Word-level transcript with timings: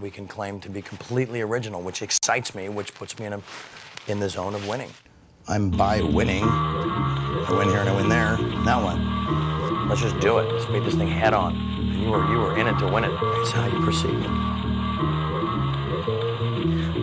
We 0.00 0.10
can 0.10 0.26
claim 0.26 0.60
to 0.60 0.70
be 0.70 0.80
completely 0.80 1.42
original, 1.42 1.82
which 1.82 2.00
excites 2.00 2.54
me, 2.54 2.70
which 2.70 2.94
puts 2.94 3.18
me 3.18 3.26
in 3.26 3.34
a 3.34 3.42
in 4.08 4.18
the 4.18 4.30
zone 4.30 4.54
of 4.54 4.66
winning. 4.66 4.88
I'm 5.46 5.68
by 5.68 6.00
winning. 6.00 6.42
I 6.42 7.46
win 7.50 7.68
here 7.68 7.80
and 7.80 7.88
I 7.90 7.94
win 7.94 8.08
there. 8.08 8.38
Now 8.64 8.82
what? 8.82 8.96
Let's 9.90 10.00
just 10.00 10.18
do 10.18 10.38
it. 10.38 10.50
Let's 10.50 10.70
meet 10.70 10.84
this 10.84 10.94
thing 10.94 11.06
head 11.06 11.34
on. 11.34 11.54
And 11.54 12.02
you 12.02 12.08
were 12.08 12.26
you 12.32 12.38
were 12.38 12.56
in 12.56 12.66
it 12.66 12.78
to 12.78 12.86
win 12.86 13.04
it. 13.04 13.10
That's 13.10 13.50
how 13.50 13.66
you 13.66 13.78
proceed. 13.84 14.16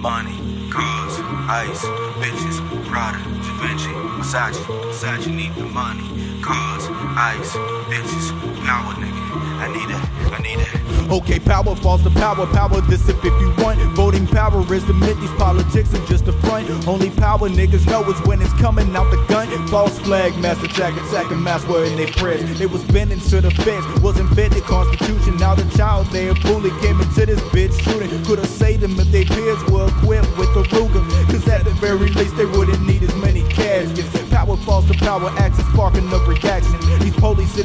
Money, 0.00 0.70
cars, 0.72 1.20
ice, 1.48 1.84
bitches, 2.18 2.58
Prada, 2.88 3.18
Givenchy, 3.44 3.94
Versace, 4.18 4.56
Versace 4.64 5.32
need 5.32 5.54
the 5.54 5.66
money, 5.66 6.08
cars, 6.50 6.84
ice, 7.16 7.52
bitches, 7.86 8.26
power 8.66 8.94
nigga. 8.98 9.22
I 9.62 9.68
need 9.70 9.90
it, 9.94 10.02
I 10.34 10.38
need 10.42 10.58
it. 10.58 10.80
Okay, 11.10 11.38
power 11.38 11.74
falls 11.76 12.02
to 12.04 12.10
power, 12.10 12.46
power 12.46 12.80
this 12.82 13.08
if, 13.08 13.18
if 13.18 13.34
you 13.42 13.54
want. 13.58 13.78
Voting 13.94 14.26
power 14.26 14.60
is 14.72 14.88
admit 14.88 15.18
these 15.20 15.32
politics 15.32 15.92
are 15.94 16.06
just 16.06 16.26
a 16.28 16.32
front. 16.44 16.70
Only 16.88 17.10
power 17.10 17.48
niggas 17.48 17.86
know 17.86 18.02
is 18.10 18.20
when 18.26 18.40
it's 18.40 18.52
coming 18.54 18.94
out 18.96 19.10
the 19.10 19.22
gun. 19.28 19.46
False 19.68 19.98
flag, 20.00 20.36
master 20.38 20.66
attack 20.66 20.94
second 21.10 21.42
mass 21.42 21.66
wearing 21.66 21.96
they 21.96 22.10
press. 22.12 22.40
It 22.60 22.70
was 22.70 22.84
bending 22.84 23.20
to 23.20 23.40
the 23.40 23.50
fence, 23.50 23.84
wasn't 24.00 24.30
fit 24.34 24.52
the 24.52 24.60
constitution. 24.62 25.36
Now 25.36 25.54
the 25.54 25.68
child 25.76 26.06
there 26.06 26.34
bully 26.34 26.70
came 26.80 27.00
into 27.00 27.26
this 27.26 27.40
bitch 27.54 27.74
shooting. 27.82 28.10
Could've 28.24 28.46
saved 28.46 28.82
them 28.82 28.98
if 28.98 29.10
their 29.12 29.24
peers 29.24 29.62
were 29.70 29.88
equipped 29.88 30.30
with 30.38 30.50
a 30.56 30.62
Ruger. 30.74 31.02
Cause 31.26 31.46
at 31.48 31.64
the 31.64 31.70
very 31.82 32.08
least 32.18 32.36
they 32.36 32.46
wouldn't 32.46 32.86
need 32.86 33.02
as 33.02 33.14
many 33.16 33.42
caskets. 33.48 34.30
Power 34.30 34.56
falls 34.58 34.86
to 34.90 34.94
power, 34.98 35.28
acts 35.38 35.58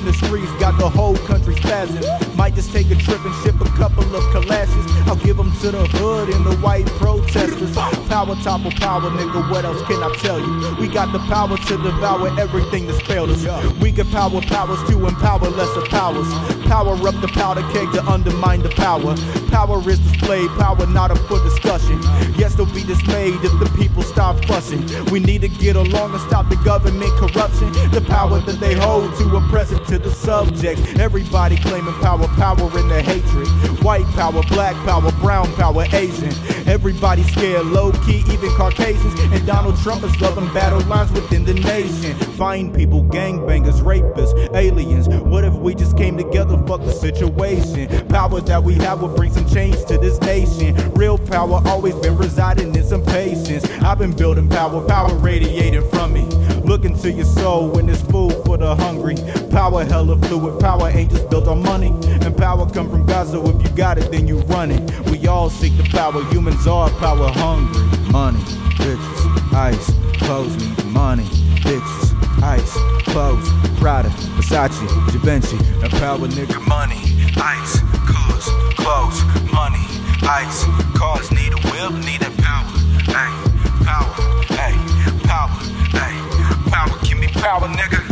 the 0.05 0.13
streets 0.13 0.51
got 0.59 0.77
the 0.77 0.87
whole 0.87 1.17
country 1.25 1.55
spazzing. 1.55 2.05
Might 2.37 2.53
just 2.53 2.71
take 2.71 2.91
a 2.91 2.95
trip 2.95 3.19
and 3.25 3.33
ship 3.43 3.59
a 3.59 3.65
couple 3.75 4.03
of 4.03 4.23
collages. 4.33 4.85
I'll 5.07 5.15
give 5.15 5.35
them 5.35 5.51
to 5.61 5.71
the 5.71 5.85
hood 5.97 6.29
and 6.29 6.45
the 6.45 6.55
white 6.57 6.85
protesters. 7.01 7.75
Power 8.07 8.35
topple 8.35 8.71
power, 8.71 9.09
nigga, 9.09 9.49
what 9.49 9.65
else 9.65 9.81
can 9.87 10.01
I 10.03 10.13
tell 10.21 10.39
you? 10.39 10.75
We 10.79 10.87
got 10.87 11.11
the 11.11 11.19
power 11.25 11.57
to 11.57 11.77
devour 11.77 12.39
everything 12.39 12.85
that's 12.85 13.01
failed 13.01 13.31
us. 13.31 13.43
We 13.81 13.91
get 13.91 14.09
power 14.11 14.41
powers 14.41 14.81
to 14.89 15.07
empower 15.07 15.49
lesser 15.49 15.81
powers. 15.89 16.27
Power 16.67 16.93
up 16.93 17.19
the 17.21 17.31
powder 17.33 17.61
keg 17.73 17.91
to 17.93 18.05
undermine 18.05 18.61
the 18.61 18.69
power. 18.69 19.15
Power 19.49 19.79
is 19.89 19.99
displayed, 19.99 20.49
power 20.51 20.85
not 20.85 21.09
up 21.09 21.17
for 21.27 21.43
discussion. 21.43 21.99
Yes, 22.37 22.53
there'll 22.53 22.71
be 22.73 22.83
dismayed 23.25 23.45
if 23.45 23.59
the 23.59 23.77
people 23.77 24.03
stop 24.03 24.43
fussing. 24.45 24.83
We 25.11 25.19
need 25.19 25.41
to 25.41 25.47
get 25.47 25.75
along 25.75 26.13
and 26.13 26.21
stop 26.21 26.49
the 26.49 26.55
government 26.57 27.11
corruption. 27.13 27.71
The 27.91 28.03
power 28.07 28.39
that 28.41 28.59
they 28.59 28.73
hold 28.73 29.15
to 29.17 29.35
oppress 29.35 29.71
it 29.71 29.85
to 29.87 29.97
the 29.97 30.11
subjects. 30.11 30.81
Everybody 30.99 31.57
claiming 31.57 31.93
power, 31.95 32.27
power 32.29 32.79
in 32.79 32.87
the 32.87 33.01
hatred. 33.01 33.47
White 33.83 34.05
power, 34.15 34.41
black 34.49 34.75
power, 34.85 35.11
brown 35.13 35.51
power, 35.55 35.85
Asian. 35.93 36.33
Everybody 36.67 37.23
scared, 37.23 37.65
low 37.67 37.91
key, 38.05 38.23
even 38.31 38.49
Caucasians. 38.51 39.19
And 39.19 39.45
Donald 39.45 39.77
Trump 39.79 40.03
is 40.03 40.19
loving 40.21 40.51
battle 40.53 40.81
lines 40.81 41.11
within 41.11 41.45
the 41.45 41.53
nation. 41.53 42.15
Fine 42.37 42.73
people, 42.73 43.03
gangbangers, 43.03 43.81
rapists, 43.81 44.33
aliens. 44.55 45.07
What 45.07 45.43
if 45.43 45.53
we 45.53 45.75
just 45.75 45.97
came 45.97 46.17
together, 46.17 46.57
fuck 46.67 46.81
the 46.81 46.91
situation? 46.91 48.07
Power 48.07 48.41
that 48.41 48.63
we 48.63 48.75
have 48.75 49.01
will 49.01 49.15
bring 49.15 49.31
some 49.31 49.47
change 49.49 49.83
to 49.85 49.97
this 49.97 50.19
nation. 50.21 50.75
Real 50.93 51.17
power 51.17 51.61
always 51.65 51.95
been 51.95 52.17
residing 52.17 52.75
in 52.75 52.83
some 52.83 53.03
patience. 53.15 53.63
I've 53.81 53.97
been 53.97 54.11
building 54.11 54.49
power, 54.49 54.85
power 54.85 55.15
radiating 55.15 55.87
from 55.89 56.11
me. 56.11 56.25
Look 56.65 56.83
into 56.83 57.09
your 57.11 57.25
soul 57.25 57.69
when 57.69 57.87
it's 57.87 58.01
food 58.01 58.33
for 58.45 58.57
the 58.57 58.75
hungry. 58.75 59.15
Power 59.51 59.85
hella 59.85 60.17
fluid, 60.23 60.59
power 60.59 60.89
ain't 60.89 61.11
just 61.11 61.29
built 61.29 61.47
on 61.47 61.63
money. 61.63 61.93
And 62.23 62.35
power 62.35 62.69
come 62.69 62.89
from 62.89 63.05
God, 63.05 63.27
so 63.27 63.47
if 63.49 63.63
you 63.63 63.69
got 63.69 63.97
it, 63.97 64.11
then 64.11 64.27
you 64.27 64.39
run 64.55 64.69
it. 64.71 64.81
We 65.09 65.27
all 65.27 65.49
seek 65.49 65.77
the 65.77 65.83
power, 65.83 66.23
humans 66.25 66.67
are 66.67 66.89
power 66.89 67.29
hungry. 67.29 68.11
Money, 68.11 68.39
bitches, 68.79 69.53
ice, 69.53 69.87
clothes 70.19 70.55
money, 70.95 71.23
bitches, 71.63 72.41
ice, 72.41 72.73
clothes, 73.03 73.47
Prada, 73.79 74.09
Versace, 74.35 74.79
Givenchy, 75.11 75.57
and 75.83 75.91
power 75.93 76.27
nigga 76.27 76.59
Money, 76.67 77.01
ice, 77.37 77.79
cars, 78.07 78.45
clothes, 78.75 79.19
money, 79.51 79.85
ice, 80.23 80.63
cars 80.95 81.31
need 81.31 81.51
a 81.51 81.59
whip, 81.67 81.91
need 82.05 82.21
a 82.21 82.24
power, 87.45 87.67
nigga. 87.67 88.04